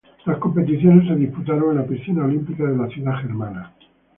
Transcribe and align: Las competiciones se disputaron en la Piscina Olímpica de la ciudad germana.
Las 0.25 0.39
competiciones 0.39 1.07
se 1.07 1.15
disputaron 1.15 1.69
en 1.69 1.77
la 1.77 1.85
Piscina 1.85 2.25
Olímpica 2.25 2.63
de 2.63 2.75
la 2.75 2.87
ciudad 2.87 3.21
germana. 3.21 3.71